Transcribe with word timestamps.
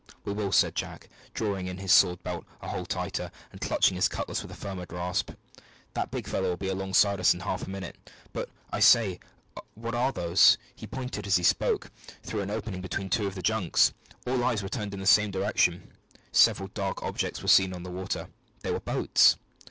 "We 0.25 0.33
will," 0.33 0.51
said 0.51 0.73
Jack, 0.73 1.09
drawing 1.35 1.67
in 1.67 1.77
his 1.77 1.93
sword 1.93 2.23
belt 2.23 2.43
a 2.59 2.67
hole 2.69 2.87
tighter, 2.87 3.29
and 3.51 3.61
clutching 3.61 3.93
his 3.93 4.07
cutlass 4.07 4.41
with 4.41 4.49
a 4.49 4.55
firmer 4.55 4.87
grasp. 4.87 5.29
"That 5.93 6.09
big 6.09 6.25
fellow 6.27 6.49
will 6.49 6.57
be 6.57 6.69
alongside 6.69 7.19
us 7.19 7.35
in 7.35 7.41
half 7.41 7.67
a 7.67 7.69
minute. 7.69 7.97
But, 8.33 8.49
I 8.71 8.79
say, 8.79 9.19
what 9.75 9.93
are 9.93 10.11
those?" 10.11 10.57
He 10.73 10.87
pointed, 10.87 11.27
as 11.27 11.35
he 11.35 11.43
spoke, 11.43 11.91
through 12.23 12.41
an 12.41 12.49
opening 12.49 12.81
between 12.81 13.11
two 13.11 13.27
of 13.27 13.35
the 13.35 13.43
junks. 13.43 13.93
All 14.25 14.43
eyes 14.43 14.63
were 14.63 14.69
turned 14.69 14.95
in 14.95 14.99
the 14.99 15.05
same 15.05 15.29
direction. 15.29 15.91
Several 16.31 16.69
dark 16.73 17.03
objects 17.03 17.43
were 17.43 17.47
seen 17.47 17.71
on 17.71 17.83
the 17.83 17.91
water. 17.91 18.29
They 18.61 18.71
were 18.71 18.79
boats. 18.79 19.35